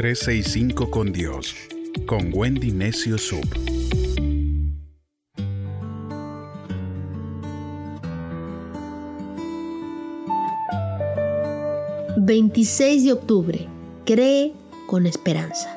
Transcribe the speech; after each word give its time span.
365 0.00 0.90
con 0.90 1.12
Dios, 1.12 1.54
con 2.06 2.30
Wendy 2.32 2.70
Necio 2.70 3.18
Sub. 3.18 3.44
...26 12.16 13.04
de 13.04 13.12
octubre... 13.12 13.68
...cree 14.06 14.54
con 14.86 15.04
esperanza... 15.04 15.68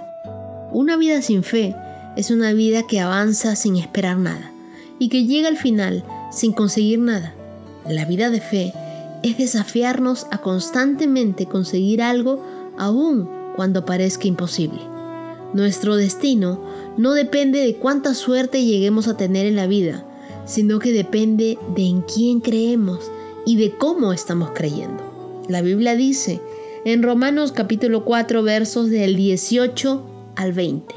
...una 0.71 0.95
vida 0.95 1.21
sin 1.21 1.43
fe... 1.43 1.75
...es 2.15 2.31
una 2.31 2.53
vida 2.53 2.87
que 2.87 3.01
avanza 3.01 3.57
sin 3.57 3.75
esperar 3.75 4.17
nada... 4.17 4.53
...y 4.99 5.09
que 5.09 5.25
llega 5.25 5.49
al 5.49 5.57
final... 5.57 6.05
...sin 6.31 6.53
conseguir 6.53 6.99
nada... 6.99 7.33
La 7.89 8.05
vida 8.05 8.29
de 8.29 8.39
fe 8.39 8.71
es 9.21 9.37
desafiarnos 9.37 10.27
a 10.31 10.37
constantemente 10.37 11.45
conseguir 11.45 12.01
algo 12.01 12.41
aún 12.77 13.42
cuando 13.55 13.85
parezca 13.85 14.27
imposible. 14.27 14.79
Nuestro 15.53 15.95
destino 15.95 16.59
no 16.97 17.13
depende 17.13 17.59
de 17.59 17.75
cuánta 17.75 18.13
suerte 18.13 18.63
lleguemos 18.65 19.07
a 19.07 19.17
tener 19.17 19.45
en 19.45 19.55
la 19.55 19.67
vida, 19.67 20.05
sino 20.45 20.79
que 20.79 20.91
depende 20.91 21.57
de 21.75 21.85
en 21.85 22.01
quién 22.01 22.39
creemos 22.39 23.11
y 23.45 23.57
de 23.57 23.71
cómo 23.71 24.13
estamos 24.13 24.51
creyendo. 24.53 25.43
La 25.47 25.61
Biblia 25.61 25.95
dice 25.95 26.41
en 26.85 27.03
Romanos 27.03 27.51
capítulo 27.51 28.03
4 28.03 28.43
versos 28.43 28.89
del 28.89 29.15
18 29.15 30.03
al 30.35 30.53
20. 30.53 30.95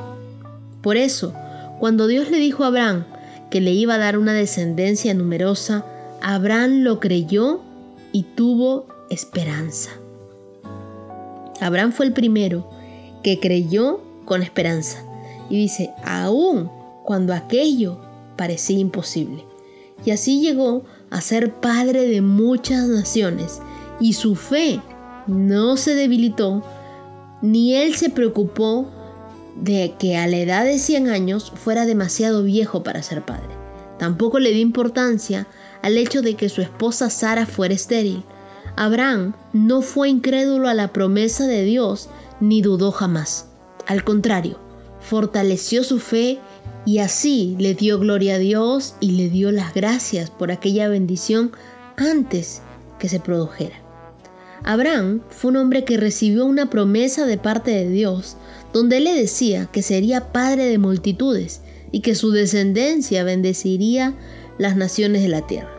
Por 0.82 0.96
eso, 0.96 1.34
cuando 1.78 2.06
Dios 2.06 2.30
le 2.30 2.38
dijo 2.38 2.64
a 2.64 2.68
Abraham 2.68 3.04
que 3.50 3.60
le 3.60 3.72
iba 3.72 3.94
a 3.94 3.98
dar 3.98 4.18
una 4.18 4.32
descendencia 4.32 5.14
numerosa, 5.14 5.84
Abraham 6.22 6.82
lo 6.82 6.98
creyó 6.98 7.60
y 8.12 8.22
tuvo 8.22 8.86
esperanza. 9.10 9.90
Abraham 11.60 11.92
fue 11.92 12.06
el 12.06 12.12
primero 12.12 12.68
que 13.22 13.40
creyó 13.40 14.00
con 14.24 14.42
esperanza 14.42 15.02
y 15.48 15.56
dice, 15.56 15.90
aún 16.04 16.70
cuando 17.04 17.32
aquello 17.32 17.98
parecía 18.36 18.78
imposible. 18.78 19.44
Y 20.04 20.10
así 20.10 20.40
llegó 20.40 20.84
a 21.10 21.20
ser 21.20 21.54
padre 21.54 22.06
de 22.06 22.20
muchas 22.20 22.86
naciones 22.86 23.60
y 24.00 24.12
su 24.12 24.36
fe 24.36 24.80
no 25.26 25.76
se 25.76 25.94
debilitó, 25.94 26.62
ni 27.42 27.74
él 27.74 27.94
se 27.94 28.10
preocupó 28.10 28.90
de 29.56 29.94
que 29.98 30.16
a 30.16 30.26
la 30.26 30.36
edad 30.36 30.64
de 30.64 30.78
100 30.78 31.08
años 31.08 31.52
fuera 31.54 31.86
demasiado 31.86 32.42
viejo 32.42 32.82
para 32.82 33.02
ser 33.02 33.24
padre. 33.24 33.48
Tampoco 33.98 34.38
le 34.38 34.50
dio 34.50 34.60
importancia 34.60 35.46
al 35.82 35.96
hecho 35.96 36.20
de 36.20 36.34
que 36.34 36.48
su 36.48 36.60
esposa 36.60 37.08
Sara 37.08 37.46
fuera 37.46 37.74
estéril. 37.74 38.22
Abraham 38.76 39.34
no 39.54 39.80
fue 39.80 40.10
incrédulo 40.10 40.68
a 40.68 40.74
la 40.74 40.92
promesa 40.92 41.46
de 41.46 41.64
Dios 41.64 42.10
ni 42.40 42.60
dudó 42.60 42.92
jamás. 42.92 43.46
Al 43.86 44.04
contrario, 44.04 44.58
fortaleció 45.00 45.82
su 45.82 45.98
fe 45.98 46.38
y 46.84 46.98
así 46.98 47.56
le 47.58 47.74
dio 47.74 47.98
gloria 47.98 48.34
a 48.34 48.38
Dios 48.38 48.94
y 49.00 49.12
le 49.12 49.30
dio 49.30 49.50
las 49.50 49.72
gracias 49.74 50.30
por 50.30 50.52
aquella 50.52 50.88
bendición 50.88 51.52
antes 51.96 52.60
que 52.98 53.08
se 53.08 53.18
produjera. 53.18 53.76
Abraham 54.62 55.22
fue 55.30 55.52
un 55.52 55.56
hombre 55.56 55.84
que 55.84 55.96
recibió 55.96 56.44
una 56.44 56.68
promesa 56.68 57.24
de 57.24 57.38
parte 57.38 57.70
de 57.70 57.88
Dios, 57.88 58.36
donde 58.72 59.00
le 59.00 59.14
decía 59.14 59.66
que 59.72 59.82
sería 59.82 60.32
padre 60.32 60.64
de 60.66 60.78
multitudes 60.78 61.62
y 61.92 62.00
que 62.00 62.14
su 62.14 62.30
descendencia 62.30 63.24
bendeciría 63.24 64.14
las 64.58 64.76
naciones 64.76 65.22
de 65.22 65.28
la 65.28 65.46
tierra. 65.46 65.75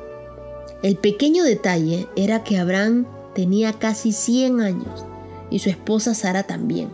El 0.83 0.95
pequeño 0.95 1.43
detalle 1.43 2.07
era 2.15 2.43
que 2.43 2.57
Abraham 2.57 3.05
tenía 3.33 3.73
casi 3.73 4.11
100 4.11 4.61
años 4.61 5.05
y 5.49 5.59
su 5.59 5.69
esposa 5.69 6.13
Sara 6.13 6.43
también. 6.43 6.89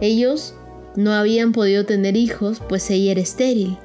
Ellos 0.00 0.54
no 0.94 1.12
habían 1.12 1.52
podido 1.52 1.84
tener 1.84 2.16
hijos, 2.16 2.62
pues 2.68 2.90
ella 2.90 3.12
era 3.12 3.20
estéril, 3.20 3.76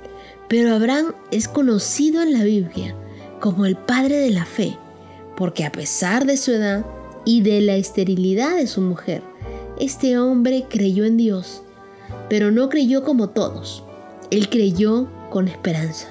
pero 0.47 0.75
Abraham 0.75 1.13
es 1.31 1.47
conocido 1.47 2.21
en 2.21 2.33
la 2.33 2.43
Biblia 2.43 2.95
como 3.39 3.65
el 3.65 3.75
padre 3.75 4.17
de 4.17 4.29
la 4.31 4.45
fe, 4.45 4.77
porque 5.35 5.65
a 5.65 5.71
pesar 5.71 6.25
de 6.25 6.37
su 6.37 6.51
edad 6.51 6.85
y 7.25 7.41
de 7.41 7.61
la 7.61 7.75
esterilidad 7.75 8.55
de 8.55 8.67
su 8.67 8.81
mujer, 8.81 9.23
este 9.79 10.17
hombre 10.17 10.65
creyó 10.69 11.05
en 11.05 11.17
Dios, 11.17 11.63
pero 12.29 12.51
no 12.51 12.69
creyó 12.69 13.03
como 13.03 13.29
todos, 13.29 13.83
él 14.29 14.49
creyó 14.49 15.09
con 15.29 15.47
esperanza. 15.47 16.07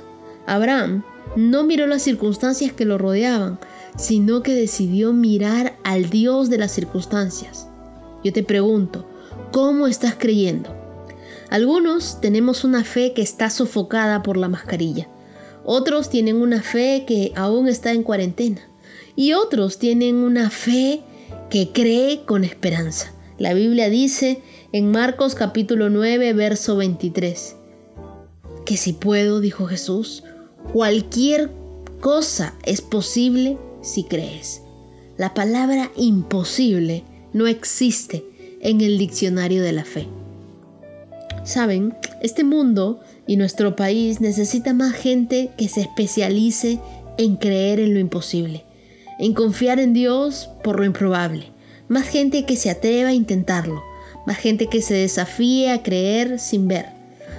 Abraham 0.47 1.05
no 1.37 1.65
miró 1.65 1.87
las 1.87 2.03
circunstancias 2.03 2.73
que 2.73 2.85
lo 2.85 2.99
rodeaban, 2.99 3.59
sino 3.97 4.43
que 4.43 4.55
decidió 4.55 5.13
mirar 5.13 5.77
al 5.85 6.11
Dios 6.11 6.51
de 6.51 6.59
las 6.59 6.73
circunstancias. 6.73 7.69
Yo 8.25 8.33
te 8.33 8.43
pregunto, 8.43 9.07
¿cómo 9.51 9.87
estás 9.87 10.15
creyendo? 10.19 10.75
Algunos 11.51 12.21
tenemos 12.21 12.65
una 12.65 12.85
fe 12.85 13.13
que 13.13 13.23
está 13.23 13.51
sofocada 13.51 14.23
por 14.23 14.37
la 14.37 14.49
mascarilla. 14.49 15.09
Otros 15.65 16.09
tienen 16.09 16.37
una 16.37 16.63
fe 16.63 17.05
que 17.07 17.33
aún 17.37 17.69
está 17.69 17.93
en 17.93 18.03
cuarentena. 18.03 18.61
Y 19.17 19.35
otros 19.35 19.79
tienen 19.79 20.17
una 20.17 20.49
fe 20.51 21.03
que 21.51 21.71
cree 21.73 22.25
con 22.25 22.45
esperanza. 22.45 23.13
La 23.39 23.53
Biblia 23.53 23.91
dice 23.91 24.43
en 24.73 24.91
Marcos 24.91 25.35
capítulo 25.35 25.91
9, 25.91 26.33
verso 26.33 26.77
23, 26.77 27.57
que 28.65 28.77
si 28.77 28.95
puedo, 28.95 29.41
dijo 29.41 29.67
Jesús, 29.67 30.25
Cualquier 30.71 31.51
cosa 32.01 32.55
es 32.65 32.81
posible 32.81 33.59
si 33.83 34.05
crees. 34.05 34.63
La 35.19 35.35
palabra 35.35 35.91
imposible 35.97 37.05
no 37.33 37.47
existe 37.47 38.25
en 38.61 38.81
el 38.81 38.99
diccionario 38.99 39.63
de 39.63 39.73
la 39.73 39.85
fe. 39.85 40.07
Saben, 41.45 41.95
este 42.23 42.45
mundo 42.45 43.01
y 43.27 43.37
nuestro 43.37 43.77
país 43.77 44.21
necesita 44.21 44.73
más 44.73 44.95
gente 44.95 45.51
que 45.59 45.69
se 45.69 45.81
especialice 45.81 46.79
en 47.19 47.37
creer 47.37 47.81
en 47.81 47.95
lo 47.95 48.01
imposible, 48.01 48.65
en 49.19 49.35
confiar 49.35 49.81
en 49.81 49.93
Dios 49.93 50.49
por 50.63 50.79
lo 50.79 50.85
improbable, 50.85 51.47
más 51.89 52.09
gente 52.09 52.45
que 52.47 52.57
se 52.57 52.71
atreva 52.71 53.11
a 53.11 53.15
intentarlo, 53.15 53.83
más 54.27 54.39
gente 54.39 54.69
que 54.69 54.81
se 54.81 54.95
desafíe 54.95 55.71
a 55.73 55.83
creer 55.83 56.39
sin 56.39 56.69
ver, 56.69 56.87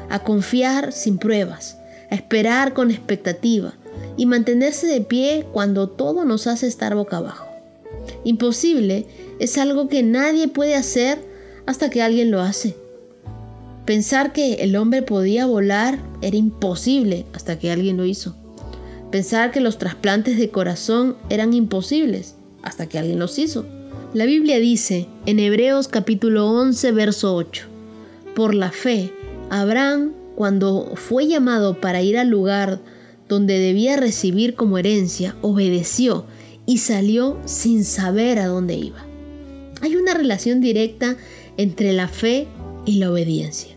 a 0.10 0.20
confiar 0.20 0.92
sin 0.92 1.18
pruebas, 1.18 1.78
esperar 2.14 2.74
con 2.74 2.92
expectativa 2.92 3.74
y 4.18 4.26
mantenerse 4.26 4.88
de 4.88 5.02
pie 5.02 5.46
cuando 5.52 5.90
todo 5.90 6.26
nos 6.26 6.48
hace 6.48 6.68
estar 6.68 6.96
boca 6.96 7.18
abajo. 7.18 7.48
Imposible 8.24 9.06
es 9.40 9.58
algo 9.58 9.88
que 9.88 10.04
nadie 10.04 10.48
puede 10.48 10.76
hacer 10.76 11.20
hasta 11.66 11.90
que 11.90 12.02
alguien 12.02 12.32
lo 12.32 12.42
hace. 12.42 12.76
Pensar 13.86 14.32
que 14.32 14.56
el 14.56 14.76
hombre 14.76 15.02
podía 15.02 15.46
volar 15.46 16.00
era 16.22 16.38
imposible 16.38 17.26
hasta 17.34 17.60
que 17.60 17.72
alguien 17.72 17.98
lo 17.98 18.06
hizo. 18.06 18.36
Pensar 19.12 19.52
que 19.52 19.60
los 19.60 19.78
trasplantes 19.78 20.38
de 20.38 20.50
corazón 20.50 21.18
eran 21.30 21.54
imposibles 21.54 22.36
hasta 22.62 22.88
que 22.88 22.98
alguien 22.98 23.20
los 23.20 23.38
hizo. 23.38 23.66
La 24.14 24.26
Biblia 24.26 24.60
dice 24.60 25.08
en 25.26 25.40
Hebreos 25.40 25.88
capítulo 25.88 26.50
11 26.50 26.92
verso 26.92 27.36
8, 27.36 27.66
por 28.36 28.56
la 28.56 28.72
fe, 28.72 29.12
Abraham 29.50 30.14
cuando 30.36 30.94
fue 30.96 31.28
llamado 31.28 31.80
para 31.80 32.02
ir 32.02 32.18
al 32.18 32.30
lugar 32.30 32.80
donde 33.30 33.60
debía 33.60 33.98
recibir 33.98 34.56
como 34.56 34.78
herencia, 34.78 35.36
obedeció 35.42 36.26
y 36.66 36.80
salió 36.80 37.40
sin 37.46 37.84
saber 37.84 38.40
a 38.40 38.48
dónde 38.48 38.76
iba. 38.76 39.06
Hay 39.82 39.96
una 39.96 40.14
relación 40.14 40.62
directa 40.62 41.18
entre 41.58 41.94
la 41.94 42.08
fe 42.08 42.48
y 42.86 43.00
la 43.00 43.12
obediencia. 43.12 43.76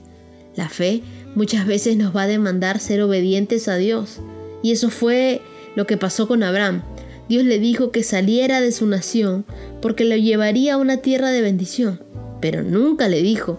La 0.55 0.69
fe 0.69 1.03
muchas 1.35 1.67
veces 1.67 1.97
nos 1.97 2.15
va 2.15 2.23
a 2.23 2.27
demandar 2.29 2.79
ser 2.79 3.03
obedientes 3.03 3.69
a 3.69 3.77
Dios. 3.77 4.21
Y 4.63 4.73
eso 4.73 4.91
fue 4.91 5.43
lo 5.75 5.87
que 5.87 5.97
pasó 5.97 6.27
con 6.27 6.43
Abraham. 6.43 6.83
Dios 7.29 7.45
le 7.45 7.59
dijo 7.59 7.91
que 7.91 8.03
saliera 8.03 8.61
de 8.61 8.73
su 8.73 8.87
nación 8.87 9.45
porque 9.83 10.05
lo 10.05 10.17
llevaría 10.17 10.75
a 10.75 10.79
una 10.79 10.99
tierra 10.99 11.31
de 11.31 11.43
bendición. 11.43 12.01
Pero 12.41 12.63
nunca 12.63 13.09
le 13.09 13.23
dijo 13.23 13.59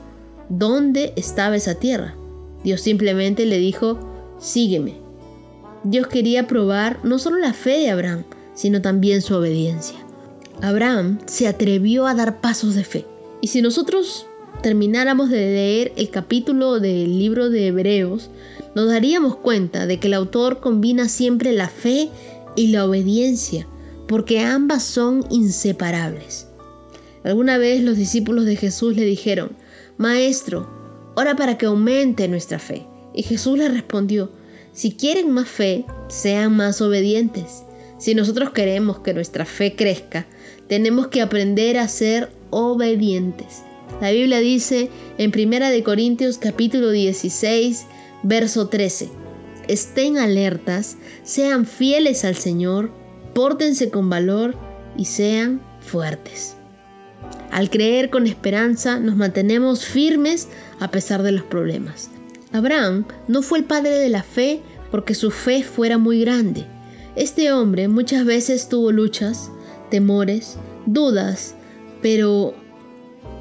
dónde 0.49 1.13
estaba 1.15 1.55
esa 1.55 1.75
tierra. 1.75 2.15
Dios 2.67 2.81
simplemente 2.81 3.45
le 3.45 3.59
dijo, 3.59 3.97
sígueme. 4.39 4.95
Dios 5.85 6.07
quería 6.07 6.47
probar 6.47 6.99
no 7.05 7.17
solo 7.17 7.37
la 7.37 7.53
fe 7.53 7.79
de 7.79 7.91
Abraham, 7.91 8.25
sino 8.55 8.81
también 8.81 9.21
su 9.21 9.35
obediencia. 9.35 9.95
Abraham 10.61 11.17
se 11.27 11.47
atrevió 11.47 12.07
a 12.07 12.13
dar 12.13 12.41
pasos 12.41 12.75
de 12.75 12.83
fe. 12.83 13.05
Y 13.39 13.47
si 13.47 13.61
nosotros 13.61 14.25
termináramos 14.61 15.29
de 15.29 15.37
leer 15.37 15.93
el 15.95 16.09
capítulo 16.09 16.81
del 16.81 17.17
libro 17.17 17.49
de 17.49 17.67
Hebreos, 17.67 18.31
nos 18.75 18.89
daríamos 18.89 19.37
cuenta 19.37 19.87
de 19.87 20.01
que 20.01 20.07
el 20.07 20.15
autor 20.15 20.59
combina 20.59 21.07
siempre 21.07 21.53
la 21.53 21.69
fe 21.69 22.09
y 22.57 22.67
la 22.67 22.85
obediencia, 22.85 23.65
porque 24.09 24.41
ambas 24.41 24.83
son 24.83 25.25
inseparables. 25.29 26.49
Alguna 27.23 27.57
vez 27.57 27.81
los 27.81 27.95
discípulos 27.95 28.43
de 28.43 28.57
Jesús 28.57 28.93
le 28.97 29.05
dijeron, 29.05 29.51
Maestro, 29.97 30.76
ora 31.17 31.35
para 31.35 31.57
que 31.57 31.65
aumente 31.65 32.27
nuestra 32.27 32.59
fe. 32.59 32.85
Y 33.11 33.23
Jesús 33.23 33.57
le 33.57 33.67
respondió, 33.69 34.31
si 34.71 34.91
quieren 34.91 35.31
más 35.31 35.49
fe, 35.49 35.83
sean 36.09 36.55
más 36.55 36.79
obedientes. 36.79 37.63
Si 37.97 38.13
nosotros 38.13 38.51
queremos 38.51 38.99
que 38.99 39.15
nuestra 39.15 39.43
fe 39.43 39.75
crezca, 39.75 40.27
tenemos 40.67 41.07
que 41.07 41.21
aprender 41.21 41.79
a 41.79 41.87
ser 41.87 42.29
obedientes. 42.51 43.63
La 43.99 44.11
Biblia 44.11 44.39
dice 44.41 44.91
en 45.17 45.31
1 45.35 45.83
Corintios 45.83 46.37
capítulo 46.37 46.91
16, 46.91 47.87
verso 48.21 48.67
13, 48.67 49.09
estén 49.67 50.19
alertas, 50.19 50.97
sean 51.23 51.65
fieles 51.65 52.25
al 52.25 52.35
Señor, 52.35 52.91
pórtense 53.33 53.89
con 53.89 54.07
valor 54.07 54.55
y 54.95 55.05
sean 55.05 55.63
fuertes. 55.79 56.56
Al 57.51 57.69
creer 57.69 58.09
con 58.09 58.27
esperanza 58.27 58.99
nos 58.99 59.15
mantenemos 59.15 59.85
firmes 59.85 60.47
a 60.79 60.91
pesar 60.91 61.23
de 61.23 61.31
los 61.31 61.43
problemas. 61.43 62.09
Abraham 62.51 63.05
no 63.27 63.41
fue 63.41 63.59
el 63.59 63.65
padre 63.65 63.91
de 63.97 64.09
la 64.09 64.23
fe 64.23 64.61
porque 64.91 65.15
su 65.15 65.31
fe 65.31 65.63
fuera 65.63 65.97
muy 65.97 66.21
grande. 66.21 66.65
Este 67.15 67.51
hombre 67.51 67.87
muchas 67.87 68.25
veces 68.25 68.69
tuvo 68.69 68.91
luchas, 68.91 69.51
temores, 69.89 70.57
dudas, 70.85 71.55
pero 72.01 72.53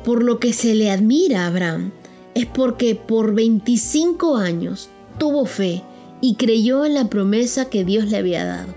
por 0.04 0.22
lo 0.22 0.38
que 0.38 0.52
se 0.52 0.74
le 0.74 0.90
admira 0.90 1.44
a 1.44 1.46
Abraham 1.48 1.92
es 2.34 2.46
porque 2.46 2.94
por 2.94 3.34
25 3.34 4.36
años 4.36 4.88
tuvo 5.18 5.46
fe 5.46 5.82
y 6.20 6.36
creyó 6.36 6.84
en 6.84 6.94
la 6.94 7.08
promesa 7.10 7.68
que 7.68 7.84
Dios 7.84 8.06
le 8.06 8.16
había 8.16 8.44
dado. 8.44 8.74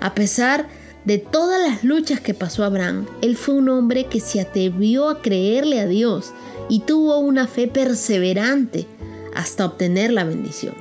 A 0.00 0.14
pesar 0.14 0.66
de 0.66 0.81
todas 1.18 1.60
las 1.60 1.84
luchas 1.84 2.20
que 2.20 2.34
pasó 2.34 2.64
Abraham, 2.64 3.06
él 3.22 3.36
fue 3.36 3.54
un 3.54 3.68
hombre 3.68 4.06
que 4.06 4.20
se 4.20 4.40
atrevió 4.40 5.08
a 5.08 5.20
creerle 5.20 5.80
a 5.80 5.86
Dios 5.86 6.32
y 6.68 6.80
tuvo 6.80 7.18
una 7.18 7.46
fe 7.46 7.66
perseverante 7.66 8.86
hasta 9.34 9.66
obtener 9.66 10.12
la 10.12 10.24
bendición. 10.24 10.74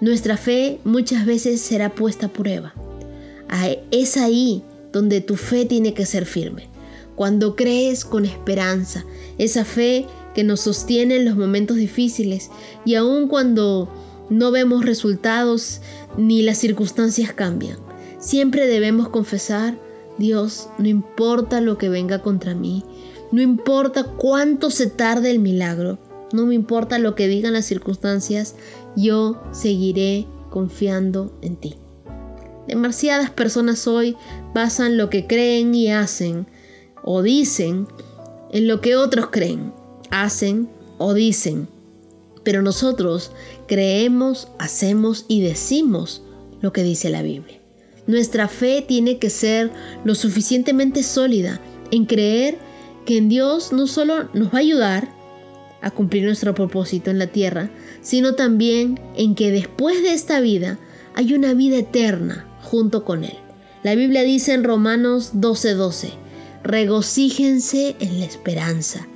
Nuestra 0.00 0.36
fe 0.36 0.80
muchas 0.84 1.24
veces 1.24 1.60
será 1.60 1.94
puesta 1.94 2.26
a 2.26 2.32
prueba. 2.32 2.74
Es 3.90 4.16
ahí 4.16 4.62
donde 4.92 5.20
tu 5.20 5.36
fe 5.36 5.64
tiene 5.64 5.94
que 5.94 6.06
ser 6.06 6.26
firme. 6.26 6.68
Cuando 7.14 7.56
crees 7.56 8.04
con 8.04 8.26
esperanza, 8.26 9.04
esa 9.38 9.64
fe 9.64 10.06
que 10.34 10.44
nos 10.44 10.60
sostiene 10.60 11.16
en 11.16 11.24
los 11.24 11.36
momentos 11.36 11.76
difíciles 11.76 12.50
y 12.84 12.96
aun 12.96 13.28
cuando 13.28 13.88
no 14.28 14.50
vemos 14.50 14.84
resultados 14.84 15.80
ni 16.18 16.42
las 16.42 16.58
circunstancias 16.58 17.32
cambian. 17.32 17.78
Siempre 18.18 18.66
debemos 18.66 19.08
confesar, 19.08 19.78
Dios, 20.18 20.68
no 20.78 20.88
importa 20.88 21.60
lo 21.60 21.76
que 21.76 21.88
venga 21.88 22.22
contra 22.22 22.54
mí, 22.54 22.84
no 23.32 23.42
importa 23.42 24.04
cuánto 24.04 24.70
se 24.70 24.86
tarde 24.86 25.30
el 25.30 25.38
milagro, 25.38 25.98
no 26.32 26.46
me 26.46 26.54
importa 26.54 26.98
lo 26.98 27.14
que 27.14 27.28
digan 27.28 27.52
las 27.52 27.66
circunstancias, 27.66 28.54
yo 28.96 29.40
seguiré 29.52 30.26
confiando 30.50 31.38
en 31.42 31.56
ti. 31.56 31.76
Demasiadas 32.66 33.30
personas 33.30 33.86
hoy 33.86 34.16
basan 34.54 34.96
lo 34.96 35.10
que 35.10 35.26
creen 35.26 35.74
y 35.74 35.90
hacen 35.90 36.46
o 37.04 37.22
dicen 37.22 37.86
en 38.50 38.66
lo 38.66 38.80
que 38.80 38.96
otros 38.96 39.28
creen, 39.30 39.72
hacen 40.10 40.68
o 40.98 41.14
dicen. 41.14 41.68
Pero 42.42 42.62
nosotros 42.62 43.32
creemos, 43.68 44.48
hacemos 44.58 45.26
y 45.28 45.42
decimos 45.42 46.22
lo 46.60 46.72
que 46.72 46.82
dice 46.82 47.10
la 47.10 47.22
Biblia. 47.22 47.60
Nuestra 48.06 48.48
fe 48.48 48.84
tiene 48.86 49.18
que 49.18 49.30
ser 49.30 49.70
lo 50.04 50.14
suficientemente 50.14 51.02
sólida 51.02 51.60
en 51.90 52.06
creer 52.06 52.58
que 53.04 53.18
en 53.18 53.28
Dios 53.28 53.72
no 53.72 53.86
solo 53.86 54.28
nos 54.34 54.48
va 54.48 54.58
a 54.58 54.62
ayudar 54.62 55.08
a 55.80 55.90
cumplir 55.90 56.24
nuestro 56.24 56.54
propósito 56.54 57.10
en 57.10 57.18
la 57.18 57.28
tierra, 57.28 57.70
sino 58.00 58.34
también 58.34 59.00
en 59.16 59.34
que 59.34 59.50
después 59.50 60.02
de 60.02 60.12
esta 60.12 60.40
vida 60.40 60.78
hay 61.14 61.34
una 61.34 61.54
vida 61.54 61.78
eterna 61.78 62.46
junto 62.62 63.04
con 63.04 63.24
Él. 63.24 63.36
La 63.82 63.94
Biblia 63.94 64.22
dice 64.22 64.52
en 64.52 64.64
Romanos 64.64 65.32
12:12, 65.34 66.10
regocíjense 66.62 67.96
en 68.00 68.18
la 68.18 68.26
esperanza, 68.26 69.06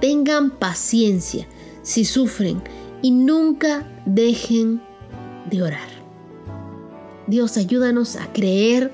tengan 0.00 0.50
paciencia 0.50 1.46
si 1.82 2.04
sufren 2.04 2.62
y 3.02 3.10
nunca 3.10 3.86
dejen 4.06 4.80
de 5.50 5.62
orar. 5.62 5.93
Dios 7.26 7.56
ayúdanos 7.56 8.16
a 8.16 8.32
creer 8.32 8.92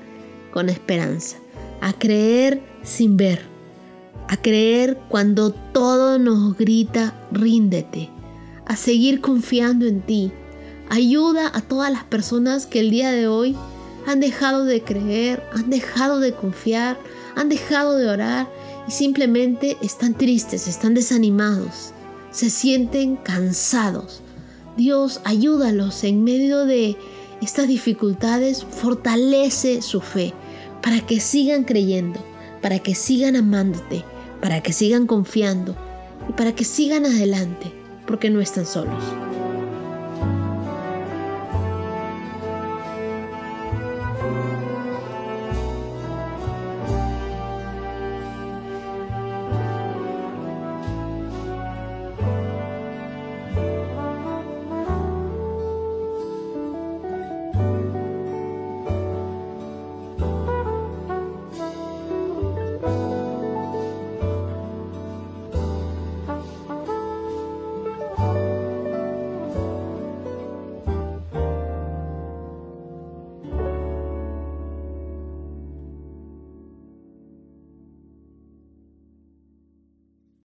con 0.51 0.69
esperanza, 0.69 1.37
a 1.81 1.93
creer 1.93 2.61
sin 2.83 3.17
ver, 3.17 3.41
a 4.27 4.37
creer 4.37 4.97
cuando 5.09 5.51
todo 5.51 6.17
nos 6.17 6.57
grita 6.57 7.13
ríndete, 7.31 8.09
a 8.65 8.75
seguir 8.75 9.21
confiando 9.21 9.85
en 9.85 10.01
ti. 10.01 10.31
Ayuda 10.89 11.51
a 11.53 11.61
todas 11.61 11.91
las 11.91 12.03
personas 12.03 12.65
que 12.65 12.79
el 12.79 12.91
día 12.91 13.11
de 13.11 13.27
hoy 13.27 13.55
han 14.05 14.19
dejado 14.19 14.65
de 14.65 14.81
creer, 14.81 15.43
han 15.53 15.69
dejado 15.69 16.19
de 16.19 16.33
confiar, 16.33 16.97
han 17.35 17.49
dejado 17.49 17.97
de 17.97 18.09
orar 18.09 18.49
y 18.87 18.91
simplemente 18.91 19.77
están 19.81 20.13
tristes, 20.13 20.67
están 20.67 20.93
desanimados, 20.93 21.93
se 22.31 22.49
sienten 22.49 23.17
cansados. 23.17 24.21
Dios, 24.77 25.21
ayúdalos 25.25 26.03
en 26.03 26.23
medio 26.23 26.65
de 26.65 26.97
estas 27.41 27.67
dificultades, 27.67 28.63
fortalece 28.63 29.81
su 29.81 30.01
fe 30.01 30.33
para 30.81 31.01
que 31.01 31.19
sigan 31.19 31.63
creyendo, 31.63 32.23
para 32.61 32.79
que 32.79 32.95
sigan 32.95 33.35
amándote, 33.35 34.03
para 34.41 34.61
que 34.61 34.73
sigan 34.73 35.07
confiando 35.07 35.75
y 36.29 36.33
para 36.33 36.53
que 36.53 36.63
sigan 36.63 37.05
adelante, 37.05 37.71
porque 38.05 38.29
no 38.29 38.41
están 38.41 38.65
solos. 38.65 39.03